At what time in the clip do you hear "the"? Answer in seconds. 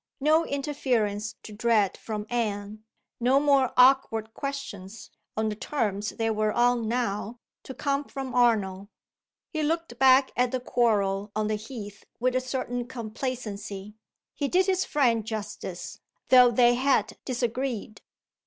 5.49-5.55, 10.49-10.59, 11.49-11.53